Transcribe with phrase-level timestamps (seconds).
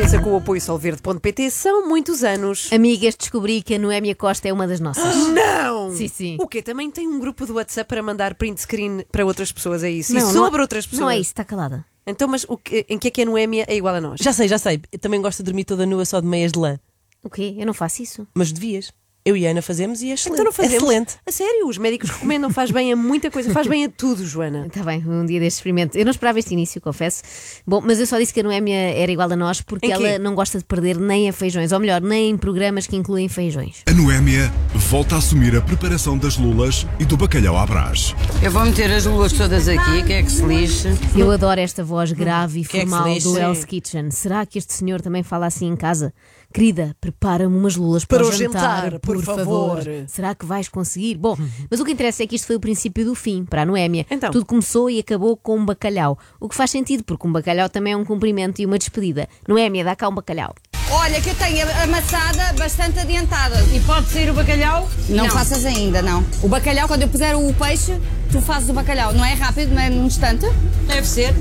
[0.00, 2.72] Renascença com o apoio solverde.pt são muitos anos.
[2.72, 5.14] Amigas, descobri que a Noémia Costa é uma das nossas.
[5.28, 5.94] Não!
[5.94, 6.36] Sim, sim.
[6.40, 6.62] O quê?
[6.62, 10.14] Também tem um grupo do WhatsApp para mandar print screen para outras pessoas, é isso?
[10.14, 11.00] Não, e não- sobre outras pessoas?
[11.02, 11.84] Não é isso, está calada.
[12.06, 14.20] Então, mas o que- em que é que a Noémia é igual a nós?
[14.22, 14.80] Já sei, já sei.
[14.90, 16.80] Eu também gosto de dormir toda nua só de meias de lã.
[17.22, 17.54] O quê?
[17.58, 18.26] Eu não faço isso.
[18.32, 18.90] Mas devias.
[19.22, 20.40] Eu e a Ana fazemos e é excelente.
[20.40, 20.76] Então não fazemos.
[20.82, 21.16] Excelente.
[21.26, 24.66] A sério, os médicos recomendam, faz bem a muita coisa, faz bem a tudo, Joana.
[24.66, 25.98] Está bem, um dia deste experimento.
[25.98, 27.22] Eu não esperava este início, confesso.
[27.66, 30.34] Bom, mas eu só disse que a Noémia era igual a nós porque ela não
[30.34, 33.82] gosta de perder nem a feijões, ou melhor, nem em programas que incluem feijões.
[33.86, 38.14] A Noémia volta a assumir a preparação das lulas e do bacalhau à brás.
[38.42, 40.88] Eu vou meter as luas todas aqui, que é que se lixe.
[41.14, 43.26] Eu adoro esta voz grave e é formal lixe?
[43.26, 44.10] do Hell's Kitchen.
[44.10, 46.14] Será que este senhor também fala assim em casa?
[46.52, 49.82] Querida, prepara-me umas lulas para, Para o jantar, jantar, por favor.
[50.08, 51.16] Será que vais conseguir?
[51.16, 51.36] Bom,
[51.70, 54.04] mas o que interessa é que isto foi o princípio do fim para a Noémia.
[54.10, 54.32] Então.
[54.32, 56.18] Tudo começou e acabou com um bacalhau.
[56.40, 59.28] O que faz sentido, porque um bacalhau também é um cumprimento e uma despedida.
[59.46, 60.52] Noémia, dá cá um bacalhau.
[60.92, 63.62] Olha, que eu tenho a maçada bastante adiantada.
[63.72, 64.88] E pode sair o bacalhau?
[65.08, 66.24] Não, faças ainda, não.
[66.42, 67.96] O bacalhau, quando eu puser o peixe,
[68.32, 69.12] tu fazes o bacalhau.
[69.12, 70.46] Não é rápido, não é num instante?
[70.88, 71.32] Deve ser.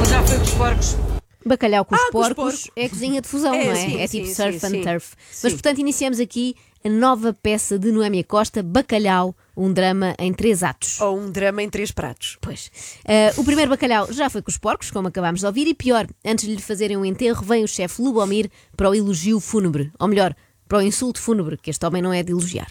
[0.00, 1.11] Ou já foi com os porcos?
[1.46, 2.70] Bacalhau com os, Ah, com os porcos, porcos.
[2.76, 3.74] é cozinha de fusão, É, não é?
[3.76, 4.66] sim, é tipo sim, surf sim.
[4.78, 5.12] and turf.
[5.30, 5.40] Sim.
[5.44, 6.54] Mas portanto iniciamos aqui
[6.84, 11.00] a nova peça de Noémia Costa, Bacalhau, um drama em três atos.
[11.00, 12.36] Ou um drama em três pratos.
[12.40, 12.70] Pois.
[13.06, 16.06] Ah, o primeiro bacalhau já foi com os porcos, como acabámos de ouvir, e pior,
[16.24, 19.92] antes de lhe fazerem um enterro, vem o chefe Lubomir para o elogio fúnebre.
[19.98, 20.34] Ou melhor,
[20.68, 22.68] para o insulto fúnebre, que este homem não é de elogiar.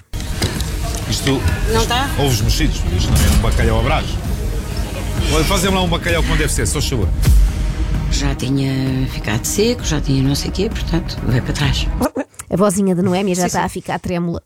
[1.10, 1.32] Isto.
[1.74, 2.10] Não está?
[2.20, 4.06] Ovos mexidos, isto não é um bacalhau a brás.
[5.48, 7.08] Fazem lá um bacalhau como deve ser, só chuva.
[8.12, 11.88] Já tinha ficado seco, já tinha não sei o quê, portanto, vai para trás.
[12.50, 14.44] A vozinha de Noémia já está a ficar trêmula.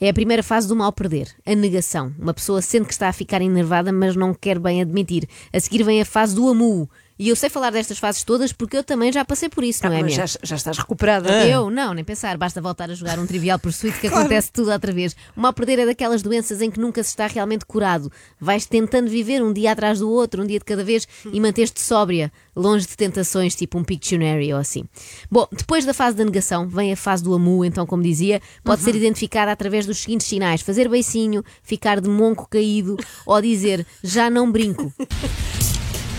[0.00, 2.14] É a primeira fase do mal perder, a negação.
[2.18, 5.28] Uma pessoa sente que está a ficar enervada, mas não quer bem admitir.
[5.52, 6.88] A seguir vem a fase do amu.
[7.18, 9.88] E eu sei falar destas fases todas porque eu também já passei por isso, Ah,
[9.90, 10.04] Noémia.
[10.16, 11.46] mas já, já estás recuperada.
[11.46, 11.68] Eu?
[11.68, 12.36] Não, nem pensar.
[12.38, 15.16] Basta voltar a jogar um trivial pursuit que acontece tudo outra vez.
[15.36, 18.10] O mal perder é daquelas doenças em que nunca se está realmente curado.
[18.40, 21.80] Vais tentando viver um dia atrás do outro, um dia de cada vez, e manteste
[21.80, 24.84] sóbria, longe de tentações tipo um Pictionary ou assim.
[25.30, 28.82] Bom, depois da fase da negação, vem a fase do amu, então, como dizia, pode
[28.82, 32.96] ser identificada através dos seguintes sinais: fazer beicinho, ficar de monco caído
[33.26, 34.92] ou dizer já não brinco.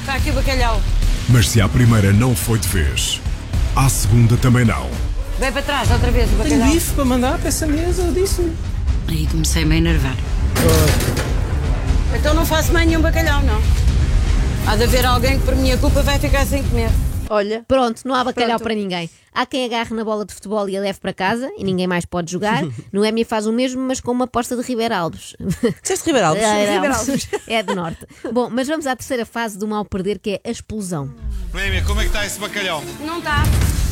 [0.10, 0.82] Está aqui o bacalhau.
[1.30, 3.22] Mas se a primeira não foi de vez,
[3.76, 4.90] a segunda também não.
[5.38, 6.72] Vai para trás, outra vez o Tenho bacalhau.
[6.72, 8.52] bife para mandar para essa mesa, eu disse.
[9.08, 10.16] Aí comecei-me a enervar.
[12.18, 13.62] Então não faço mais nenhum bacalhau, não.
[14.66, 16.90] Há de haver alguém que por minha culpa vai ficar sem comer.
[17.30, 18.64] Olha, Pronto, não há bacalhau Pronto.
[18.64, 19.10] para ninguém.
[19.32, 22.04] Há quem agarre na bola de futebol e a leve para casa e ninguém mais
[22.04, 22.64] pode jogar.
[22.92, 25.36] Noémia faz o mesmo, mas com uma aposta de Ribeiro Alves.
[25.82, 26.44] Disseste Ribeiro Alves?
[26.44, 27.30] É, Ribeiro Alves.
[27.48, 28.06] é de norte.
[28.34, 31.14] Bom, mas vamos à terceira fase do mal perder, que é a explosão.
[31.54, 32.84] Noémia, como é que está esse bacalhau?
[33.00, 33.44] Não está.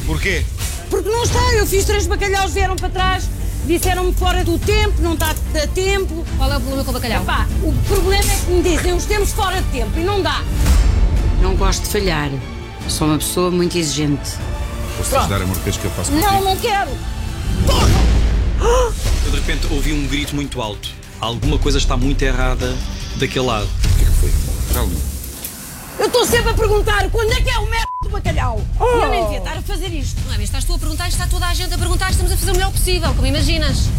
[0.05, 0.43] Porquê?
[0.89, 3.29] Porque não está, eu fiz três bacalhaus, vieram para trás,
[3.65, 6.25] disseram-me fora do tempo, não está a tempo.
[6.37, 7.25] Qual é o problema com o bacalhau?
[7.25, 10.41] Pá, o problema é que me dizem os tempos fora de tempo e não dá.
[11.41, 12.31] Não gosto de falhar.
[12.89, 14.31] Sou uma pessoa muito exigente.
[14.97, 16.89] Posso ajudar a mortez que eu faço Não, não quero.
[19.25, 20.89] Eu de repente ouvi um grito muito alto.
[21.19, 22.75] Alguma coisa está muito errada
[23.17, 23.65] daquele lado.
[23.67, 24.33] O que é que foi?
[24.73, 24.97] Já li.
[25.99, 28.61] Eu estou sempre a perguntar quando é que é o merda do bacalhau.
[28.79, 30.19] E eu nem devia estar a fazer isto.
[30.25, 32.37] Não é, mas estás tu a perguntar, está toda a gente a perguntar, estamos a
[32.37, 33.89] fazer o melhor possível, como imaginas.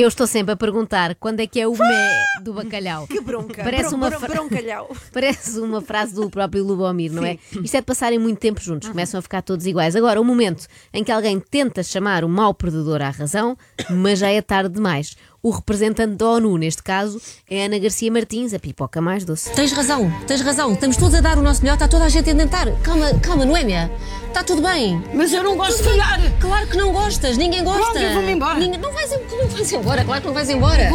[0.00, 3.08] Eu estou sempre a perguntar quando é que é o mé do bacalhau.
[3.08, 3.64] que bronca.
[3.64, 4.96] Parece Bron- uma bron- broncalhau.
[5.12, 7.36] Parece uma frase do próprio Lubomir, não é?
[7.64, 9.96] Isto é de passarem muito tempo juntos, começam a ficar todos iguais.
[9.96, 13.58] Agora, o momento em que alguém tenta chamar o mau perdedor à razão,
[13.90, 15.16] mas já é tarde demais.
[15.40, 19.48] O representante da ONU, neste caso, é Ana Garcia Martins, a pipoca mais doce.
[19.52, 20.72] Tens razão, tens razão.
[20.72, 22.68] Estamos todos a dar o nosso melhor, está toda a gente a tentar.
[22.82, 23.88] Calma, calma, Noémia.
[24.26, 25.00] Está tudo bem.
[25.14, 26.20] Mas eu não gosto de falhar.
[26.40, 27.82] Claro que não gostas, ninguém gosta.
[27.82, 28.58] Pronto, eu vou-me embora.
[28.58, 30.90] Ninguém- Não, vais, não vais embora, claro que não vais embora.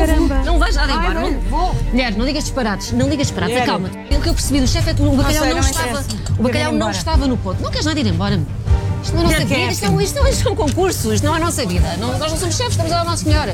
[0.45, 1.13] Não vais nada embora.
[1.13, 1.75] não não, vou.
[1.91, 3.65] Mulher, não digas disparates, não digas disparates, Mulher.
[3.65, 3.89] calma.
[4.09, 6.05] Pelo que eu percebi do chefe é que o bacalhau sei, não, não estava.
[6.37, 6.91] O bacalhau não embora.
[6.97, 7.61] estava no ponto.
[7.63, 8.39] Não queres nada ir embora?
[9.01, 10.51] Isto não é a nossa Eu vida, isto é, um, isto, é um, isto é
[10.51, 11.95] um concurso, isto não é a nossa vida.
[11.97, 13.53] Não- nós não somos chefes, estamos a dar o nosso melhor.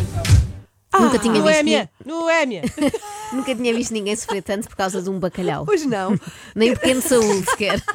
[1.00, 1.90] Nunca tinha visto Noémia!
[2.06, 2.62] Noémia!
[3.32, 5.66] Nunca tinha visto ninguém sofrer tanto por causa de um bacalhau.
[5.66, 6.20] Pois não.
[6.56, 7.82] Nem pequeno saúde sequer.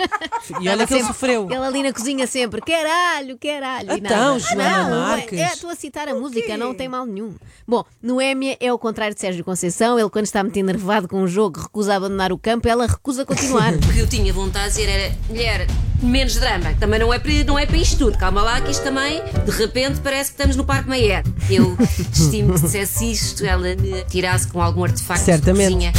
[0.61, 1.47] E olha que ele sofreu.
[1.51, 3.93] Ele ali na cozinha sempre, caralho, caralho.
[3.93, 4.39] e Então, nada.
[4.39, 5.39] Joana não, Marques.
[5.39, 7.35] É, é, estou a citar a música, não tem mal nenhum.
[7.67, 9.99] Bom, Noémia é o contrário de Sérgio Conceição.
[9.99, 13.73] Ele, quando está muito enervado com um jogo, recusa abandonar o campo, ela recusa continuar.
[13.75, 15.67] O que eu tinha vontade de dizer era, mulher,
[16.03, 18.19] menos drama, que também não é, para, não é para isto tudo.
[18.19, 21.23] Calma lá, que isto também, de repente, parece que estamos no Parque Mayer.
[21.51, 21.77] Eu
[22.13, 25.69] estimo que dissesse isto, ela me tirasse com algum artefacto Certamente.
[25.69, 25.93] de cozinha.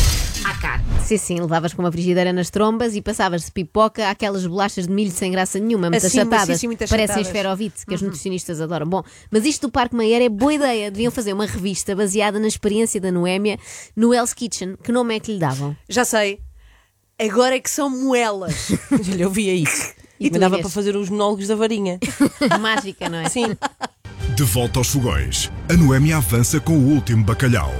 [0.46, 0.84] à cara.
[1.04, 4.94] Sim, sim, levavas com uma frigideira nas trombas e passavas de pipoca àquelas bolachas de
[4.94, 6.48] milho sem graça nenhuma, muito Assim, achatadas.
[6.48, 8.88] sim, sim, muito Parecem esferovite, que os nutricionistas adoram.
[8.88, 10.90] Bom, mas isto do Parque Mayer é boa ideia.
[10.92, 13.58] Deviam fazer uma revista baseada na experiência da Noémia
[13.96, 14.76] no Hell's Kitchen.
[14.84, 15.76] Que nome é que lhe davam?
[15.90, 16.40] Já sei.
[17.20, 18.72] Agora é que são moelas.
[18.92, 19.94] Olha, eu via isso.
[20.20, 21.98] E E dava para fazer os monólogos da varinha.
[22.60, 23.30] Mágica, não é?
[23.30, 23.56] Sim.
[24.36, 27.74] De volta aos fogões, a Noémia avança com o último bacalhau.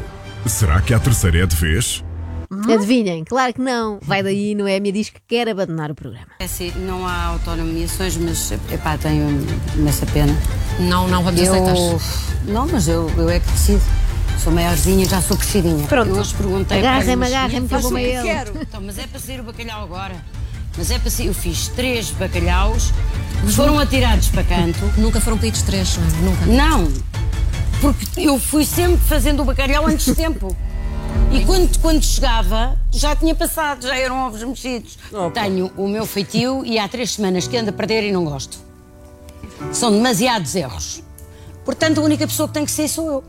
[0.46, 2.04] Será que a terceira é de vez?
[2.70, 4.00] Adivinhem, claro que não.
[4.02, 6.28] Vai daí, Noémia diz que quer abandonar o programa.
[6.40, 9.28] É assim, não há autonomiações, mas epá, tenho
[9.76, 10.34] imensa pena.
[10.80, 11.54] Não, não vamos Eu.
[11.54, 11.76] aceitar.
[12.46, 13.82] Não, mas eu, eu é que decido.
[14.44, 15.88] Sou maiorzinha, já sou crescidinha.
[15.88, 16.10] Pronto.
[16.10, 16.80] Eu hoje perguntei.
[16.80, 18.22] Agarrem-me, agarrem-me que eu vou meio.
[18.22, 18.54] quero.
[18.62, 20.16] Então, mas é para sair o bacalhau agora.
[20.78, 21.28] Mas é para sair.
[21.28, 22.92] Eu fiz três bacalhaus
[23.54, 24.80] foram atirados para canto.
[24.98, 26.46] Nunca foram pedidos três, nunca.
[26.46, 26.92] Não!
[27.80, 30.56] Porque eu fui sempre fazendo o bacalhau antes de tempo.
[31.32, 34.98] E quando, quando chegava, já tinha passado, já eram ovos mexidos.
[35.34, 38.58] Tenho o meu feitio e há três semanas que ando a perder e não gosto.
[39.72, 41.04] São demasiados erros.
[41.64, 43.24] Portanto, a única pessoa que tem que ser sou eu.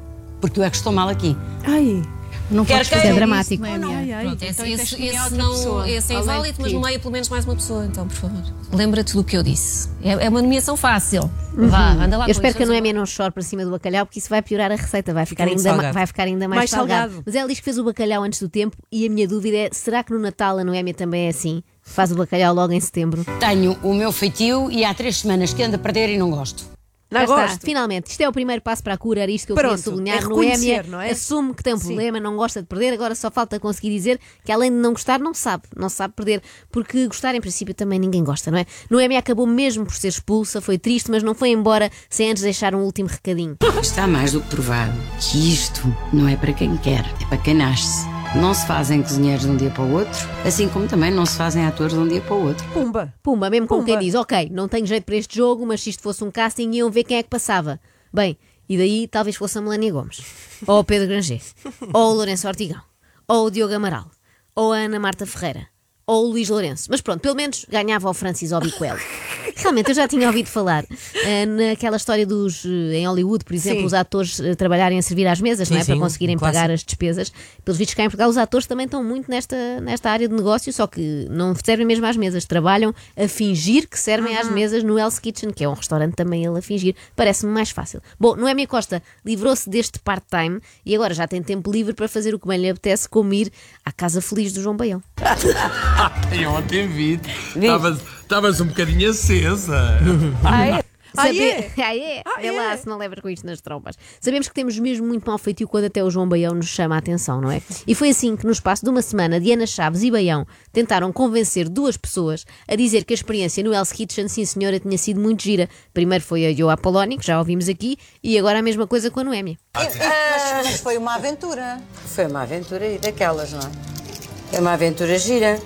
[0.46, 1.36] Porque eu é que estou mal aqui.
[1.64, 2.02] Ai.
[2.48, 3.64] Não Quer podes fazer queira dramático.
[3.64, 4.24] Ai, ai.
[4.24, 6.74] Pronto, esse, Então tens esse, esse não, esse é Além inválido, mas ti.
[6.74, 8.40] nomeia pelo menos mais uma pessoa, então, por favor.
[8.72, 9.88] Lembra-te do que eu disse.
[10.00, 11.28] É, é uma nomeação fácil.
[11.52, 14.06] Vá, anda lá Eu espero isso, que a Noémia não chore para cima do bacalhau,
[14.06, 15.94] porque isso vai piorar a receita, vai ficar, ainda, salgado.
[15.94, 17.22] vai ficar ainda mais, Mais salgado.
[17.26, 19.70] Mas ela diz que fez o bacalhau antes do tempo e a minha dúvida é:
[19.72, 21.64] será que no Natal a Noémia também é assim?
[21.82, 23.24] Faz o bacalhau logo em setembro?
[23.40, 26.75] Tenho o meu feitio e há três semanas que ando a perder e não gosto.
[27.10, 27.46] Não Já está.
[27.46, 27.60] gosto.
[27.64, 29.82] Finalmente, isto é o primeiro passo para a cura, era isto que eu Pronto, queria
[29.82, 30.18] sublinhar.
[30.18, 31.10] é Noémia não é?
[31.10, 34.50] assume que tem um problema, não gosta de perder, agora só falta conseguir dizer que
[34.50, 38.24] além de não gostar, não sabe, não sabe perder, porque gostar em princípio também ninguém
[38.24, 38.66] gosta, não é?
[38.90, 42.74] Noémia acabou mesmo por ser expulsa, foi triste, mas não foi embora sem antes deixar
[42.74, 43.56] um último recadinho.
[43.80, 45.82] Está mais do que provado que isto
[46.12, 48.15] não é para quem quer, é para quem nasce.
[48.40, 51.36] Não se fazem cozinheiros de um dia para o outro, assim como também não se
[51.36, 52.66] fazem atores de um dia para o outro.
[52.68, 53.12] Pumba.
[53.22, 53.98] Pumba, mesmo como Pumba.
[53.98, 56.70] quem diz, ok, não tenho jeito para este jogo, mas se isto fosse um casting
[56.72, 57.80] iam ver quem é que passava.
[58.12, 58.36] Bem,
[58.68, 60.20] e daí talvez fosse a Melania Gomes,
[60.66, 61.40] ou o Pedro Granger,
[61.92, 62.82] ou o Lourenço Ortigão,
[63.26, 64.10] ou o Diogo Amaral,
[64.54, 65.66] ou a Ana Marta Ferreira,
[66.06, 66.86] ou o Luís Lourenço.
[66.90, 68.96] Mas pronto, pelo menos ganhava o Francis Obiquel.
[69.56, 70.84] Realmente, eu já tinha ouvido falar
[71.24, 73.86] eh, naquela história dos, eh, em Hollywood, por exemplo, Sim.
[73.86, 75.80] os atores eh, trabalharem a servir às mesas, não é?
[75.80, 76.60] Sim, Para conseguirem um clássico.
[76.62, 77.32] pagar as despesas.
[77.64, 80.70] Pelos vistos cá em Portugal, os atores também estão muito nesta, nesta área de negócio,
[80.72, 84.98] só que não servem mesmo às mesas, trabalham a fingir que servem às mesas no
[84.98, 86.94] Hell's Kitchen, que é um restaurante também ele a fingir.
[87.16, 88.02] Parece-me mais fácil.
[88.20, 92.38] Bom, Noémia Costa livrou-se deste part-time e agora já tem tempo livre para fazer o
[92.38, 93.50] que bem lhe apetece, como ir
[93.84, 95.02] à Casa Feliz do João Baião.
[96.32, 97.20] Eu ontem vi.
[97.54, 99.98] Estavas estavas um bocadinho acesa.
[100.44, 101.70] Ah, Sabe- é?
[101.78, 102.22] Ah, é?
[102.26, 103.96] Ah, lá se não levas com isto nas trompas.
[104.20, 106.98] Sabemos que temos mesmo muito mau feitio quando até o João Baião nos chama a
[106.98, 107.62] atenção, não é?
[107.86, 111.68] E foi assim que, no espaço de uma semana, Diana Chaves e Baião tentaram convencer
[111.70, 115.42] duas pessoas a dizer que a experiência no Hell's Kitchen, sim senhora, tinha sido muito
[115.42, 115.70] gira.
[115.94, 119.20] Primeiro foi a Joa Poloni, que já ouvimos aqui, e agora a mesma coisa com
[119.20, 119.56] a Noémia.
[119.74, 121.80] Mas, mas foi uma aventura.
[122.14, 124.56] Foi uma aventura e daquelas, não é?
[124.56, 125.58] É uma aventura gira.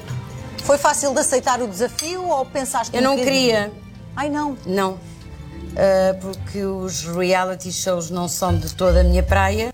[0.65, 3.39] Foi fácil de aceitar o desafio ou pensaste Eu não bocadinho?
[3.41, 3.73] queria.
[4.17, 4.57] Ai não.
[4.67, 4.99] Não.
[5.77, 9.73] Ah, porque os reality shows não são de toda a minha praia.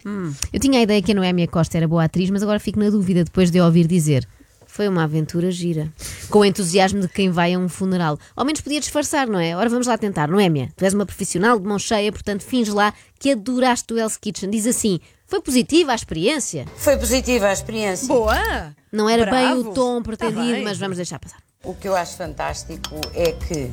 [0.52, 2.90] Eu tinha a ideia que a Noémia Costa era boa atriz, mas agora fico na
[2.90, 4.26] dúvida depois de ouvir dizer.
[4.66, 5.90] Foi uma aventura gira.
[6.28, 8.18] Com o entusiasmo de quem vai a um funeral.
[8.34, 9.56] Ao menos podia disfarçar, não é?
[9.56, 10.68] Ora, vamos lá tentar, Noémia.
[10.76, 14.50] Tu és uma profissional de mão cheia, portanto finge lá que adoraste o Hell's Kitchen.
[14.50, 16.66] Diz assim: foi positiva a experiência.
[16.76, 18.06] Foi positiva a experiência.
[18.08, 18.74] Boa.
[18.92, 19.70] Não era bem Bravo.
[19.70, 20.64] o tom Tá pretendido, bem.
[20.64, 21.38] mas vamos deixar passar.
[21.64, 23.70] O que eu acho fantástico é que,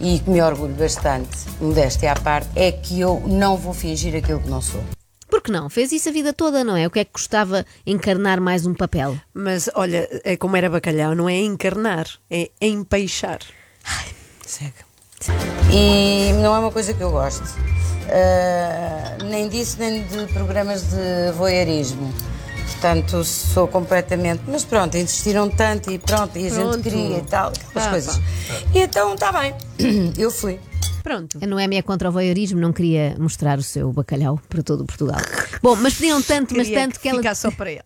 [0.00, 1.28] e que me orgulho bastante,
[1.60, 4.82] modéstia à parte, é que eu não vou fingir aquilo que não sou.
[5.28, 5.68] Por que não?
[5.68, 6.86] Fez isso a vida toda, não é?
[6.86, 9.18] O que é que custava encarnar mais um papel?
[9.34, 13.40] Mas olha, é como era bacalhau, não é encarnar, é empeixar.
[14.46, 14.74] Segue.
[15.72, 17.44] E não é uma coisa que eu gosto.
[18.08, 22.12] Ah, nem disso, nem de programas de voyeurismo.
[22.72, 24.42] Portanto, sou completamente.
[24.48, 26.72] Mas pronto, insistiram tanto e pronto, e a Pronto.
[26.74, 28.16] gente queria e tal, aquelas Ah, coisas.
[28.16, 28.22] pá.
[28.74, 29.54] E então, está bem.
[30.18, 30.58] Eu fui.
[31.02, 31.38] Pronto.
[31.42, 34.86] A Noémia é contra o voyeurismo, não queria mostrar o seu bacalhau para todo o
[34.86, 35.20] Portugal.
[35.62, 37.84] Bom, mas pediram tanto, mas tanto que ela, ficar só para ela.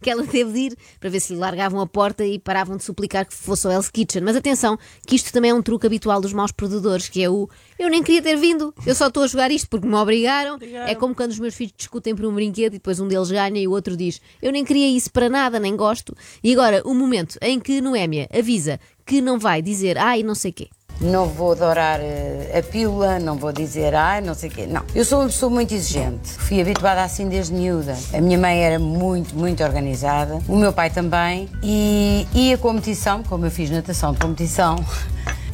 [0.00, 2.84] que ela teve de ir para ver se lhe largavam a porta e paravam de
[2.84, 4.22] suplicar que fosse o Hell's Kitchen.
[4.22, 7.48] Mas atenção, que isto também é um truque habitual dos maus perdedores, que é o
[7.78, 10.58] eu nem queria ter vindo, eu só estou a jogar isto porque me obrigaram.
[10.86, 13.60] É como quando os meus filhos discutem por um brinquedo e depois um deles ganha
[13.60, 16.14] e o outro diz eu nem queria isso para nada, nem gosto.
[16.42, 20.52] E agora, o momento em que Noémia avisa que não vai dizer ai não sei
[20.52, 20.68] quê.
[21.00, 24.66] Não vou adorar eh, a pílula, não vou dizer ai, não sei o quê.
[24.66, 26.30] Não, eu sou uma pessoa muito exigente.
[26.30, 27.96] Fui habituada assim desde miúda.
[28.12, 33.46] A minha mãe era muito, muito organizada, o meu pai também, e ia competição, como
[33.46, 34.76] eu fiz natação de competição.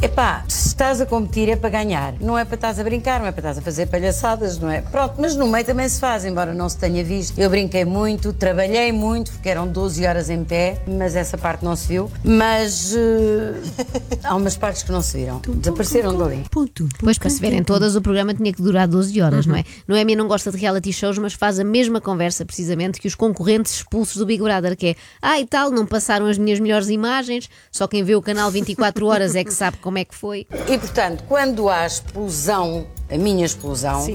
[0.02, 3.26] Epá, se estás a competir é para ganhar, não é para estás a brincar, não
[3.28, 4.80] é para estás a fazer palhaçadas, não é?
[4.80, 7.38] Pronto, mas no meio também se faz, embora não se tenha visto.
[7.38, 11.76] Eu brinquei muito, trabalhei muito, porque eram 12 horas em pé, mas essa parte não
[11.76, 12.10] se viu.
[12.24, 13.54] Mas eh,
[14.24, 16.42] há umas partes que não se viram, desapareceram dali.
[16.98, 19.62] Pois, para se verem todas, o programa tinha que durar 12 horas, não é?
[19.86, 23.74] Noémia não gosta de reality shows, mas faz a mesma conversa, precisamente, que os concorrentes
[23.74, 27.48] expulsos do Big Brother, que é, ah, e tal, não passaram as minhas melhores imagens,
[27.70, 30.46] só quem vê o canal 24 horas é que sabe como é que foi.
[30.68, 34.06] E portanto, quando há explosão, a minha explosão,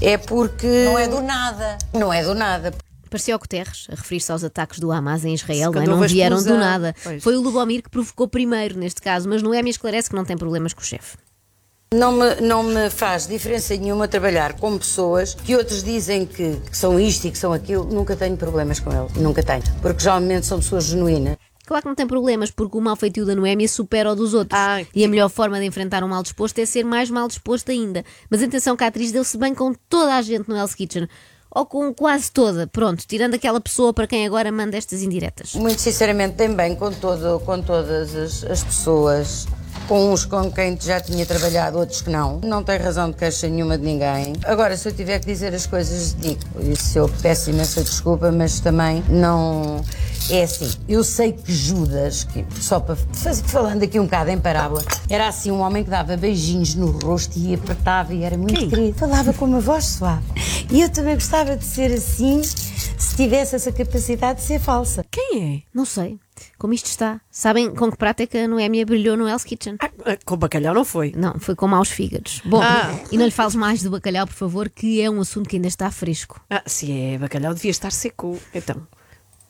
[0.00, 0.84] é porque.
[0.84, 1.78] Não é do nada.
[1.92, 2.74] Não é do nada.
[3.08, 5.86] Parecia o Guterres, a referir-se aos ataques do Hamas em Israel, não, é?
[5.86, 6.94] não vieram do nada.
[7.02, 7.22] pois.
[7.22, 10.72] Foi o Lubomir que provocou primeiro, neste caso, mas Noémia esclarece que não tem problemas
[10.74, 11.16] com o chefe.
[11.94, 16.76] Não me, não me faz diferença nenhuma trabalhar com pessoas que outros dizem que, que
[16.76, 17.84] são isto e que são aquilo.
[17.84, 19.12] Nunca tenho problemas com eles.
[19.14, 19.62] Nunca tenho.
[19.80, 21.36] Porque geralmente são pessoas genuínas.
[21.66, 24.58] Claro que não tem problemas, porque o mal feitio da Noémia supera o dos outros.
[24.58, 27.70] Ah, e a melhor forma de enfrentar um mal disposto é ser mais mal disposto
[27.72, 28.04] ainda.
[28.30, 31.08] Mas atenção que a atriz deu-se bem com toda a gente no Hell's Kitchen.
[31.50, 35.54] Ou com quase toda, pronto, tirando aquela pessoa para quem agora manda estas indiretas.
[35.54, 39.46] Muito sinceramente, tem bem com, todo, com todas as, as pessoas.
[39.88, 42.40] Com uns com quem já tinha trabalhado, outros que não.
[42.40, 44.34] Não tem razão de queixa nenhuma de ninguém.
[44.44, 46.40] Agora, se eu tiver que dizer as coisas, digo.
[46.60, 49.80] Isso eu peço imensa desculpa, mas também não.
[50.30, 54.38] É assim, eu sei que Judas, que, só para faz- falando aqui um bocado em
[54.40, 58.68] parábola, era assim um homem que dava beijinhos no rosto e apertava e era muito
[58.68, 58.98] querido.
[58.98, 60.24] Falava com uma voz suave.
[60.70, 65.04] E eu também gostava de ser assim, se tivesse essa capacidade de ser falsa.
[65.10, 65.62] Quem é?
[65.72, 66.18] Não sei.
[66.58, 67.20] Como isto está.
[67.30, 69.76] Sabem com que prato é que a Noémia brilhou no Hell's Kitchen?
[69.80, 69.90] Ah,
[70.24, 71.12] com bacalhau não foi.
[71.16, 72.42] Não, foi com maus fígados.
[72.44, 72.94] Bom, Ah.
[73.10, 75.68] e não lhe fales mais do bacalhau, por favor, que é um assunto que ainda
[75.68, 76.40] está fresco.
[76.50, 78.38] Ah, se é bacalhau, devia estar seco.
[78.54, 78.76] Então.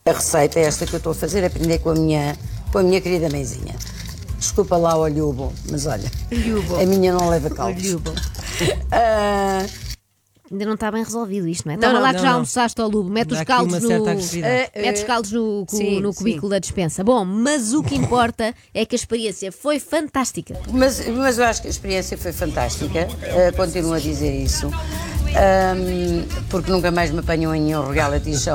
[0.06, 2.36] A receita é esta que eu estou a fazer, aprender com a minha,
[2.70, 3.74] com a minha querida mãezinha.
[4.38, 6.10] Desculpa lá o olhubo, mas olha,
[6.80, 7.82] a minha não leva caldos.
[8.90, 9.66] Ah,
[10.50, 11.76] Ainda não está bem resolvido isto, não é?
[11.76, 12.34] Não, Toma não, lá que não, já não.
[12.36, 13.88] almoçaste ao lubo, mete Dá os aqui caldos uma no.
[13.88, 14.70] certa agressividade.
[14.74, 16.18] Eh, mete os caldos no, cu- sim, no sim.
[16.18, 17.02] cubículo da despensa.
[17.02, 20.54] Bom, mas o que importa é que a experiência foi fantástica.
[20.70, 24.68] mas, mas eu acho que a experiência foi fantástica, ah, continuo a dizer isso,
[25.36, 28.54] Ahm, porque nunca mais me apanham em nenhum reality show.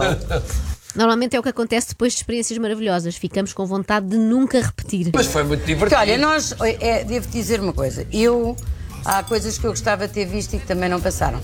[0.95, 3.15] Normalmente é o que acontece depois de experiências maravilhosas.
[3.15, 5.09] Ficamos com vontade de nunca repetir.
[5.13, 6.01] Mas foi muito Porque divertido.
[6.01, 8.55] olha, nós, é, devo dizer uma coisa, eu,
[9.05, 11.39] há coisas que eu gostava de ter visto e que também não passaram.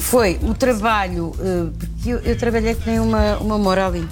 [0.00, 4.08] Foi o trabalho, eh, porque eu, eu trabalhei que nem uma, uma mora ali,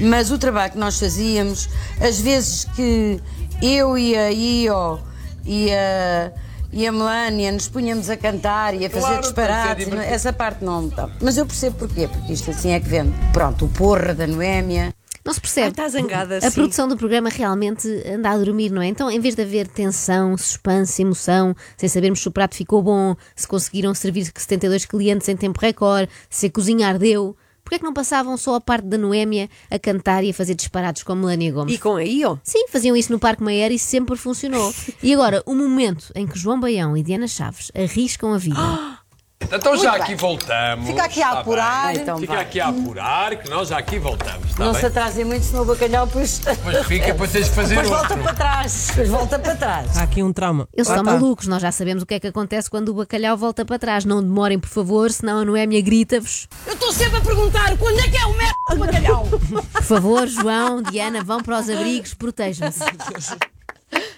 [0.00, 1.68] mas o trabalho que nós fazíamos,
[2.00, 3.20] às vezes que
[3.62, 5.00] eu e a Io
[5.44, 6.32] e a,
[6.76, 10.14] e a Melania nos punhamos a cantar e a fazer Claro, disparates, divertido.
[10.14, 11.08] essa parte não tá.
[11.22, 13.14] Mas eu percebo porquê, porque isto assim é que vende.
[13.32, 14.92] Pronto, o porra da Noémia.
[15.24, 15.68] Não se percebe.
[15.68, 16.50] Ah, está zangada, A sim.
[16.52, 18.86] produção do programa realmente anda a dormir, não é?
[18.88, 23.16] Então, em vez de haver tensão, suspense, emoção, sem sabermos se o prato ficou bom,
[23.34, 27.34] se conseguiram servir 72 clientes em tempo recorde, se a cozinha ardeu,
[27.66, 30.54] porquê é que não passavam só a parte da Noémia a cantar e a fazer
[30.54, 31.74] disparados com Melania Gomes?
[31.74, 32.40] E com a Io?
[32.44, 34.72] Sim, faziam isso no Parque Mayer e sempre funcionou.
[35.02, 38.58] E agora, o momento em que João Baião e Diana Chaves arriscam a vida.
[39.40, 40.86] Então já aqui voltamos.
[40.88, 41.92] Fica aqui a está apurar.
[41.92, 42.02] bem.
[42.02, 42.40] Então Fica vá.
[42.40, 44.50] aqui a apurar, que nós já aqui voltamos.
[44.50, 44.80] Está não bem?
[44.80, 48.08] se atrasem muito, senão o bacalhau depois, Mas fica, depois tens de fazer depois outro.
[48.08, 48.86] volta para trás.
[48.88, 49.96] Depois volta para trás.
[49.98, 50.66] Há aqui um trauma.
[50.74, 51.12] Eles Lá são está.
[51.14, 54.04] malucos, nós já sabemos o que é que acontece quando o bacalhau volta para trás.
[54.04, 56.48] Não demorem, por favor, senão a Noémia grita-vos.
[56.66, 59.26] Eu estou sempre a perguntar quando é que é o merda do bacalhau.
[59.26, 62.82] Por favor, João, Diana, vão para os abrigos, protejam-se.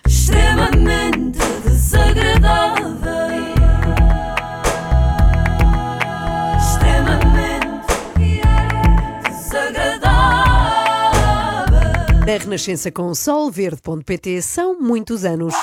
[0.06, 2.98] extremamente desagradável.
[12.28, 15.54] Na Renascença com solverde.pt são muitos anos.